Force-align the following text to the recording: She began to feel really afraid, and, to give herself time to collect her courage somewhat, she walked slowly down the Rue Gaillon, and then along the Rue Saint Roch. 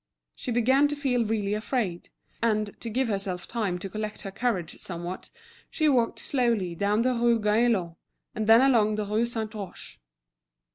She 0.33 0.49
began 0.49 0.87
to 0.87 0.95
feel 0.95 1.23
really 1.25 1.53
afraid, 1.53 2.09
and, 2.41 2.75
to 2.81 2.89
give 2.89 3.07
herself 3.07 3.47
time 3.47 3.77
to 3.77 3.87
collect 3.87 4.21
her 4.23 4.31
courage 4.31 4.79
somewhat, 4.79 5.29
she 5.69 5.87
walked 5.87 6.17
slowly 6.17 6.73
down 6.73 7.03
the 7.03 7.13
Rue 7.13 7.37
Gaillon, 7.39 7.95
and 8.33 8.47
then 8.47 8.61
along 8.61 8.95
the 8.95 9.05
Rue 9.05 9.27
Saint 9.27 9.53
Roch. 9.53 9.99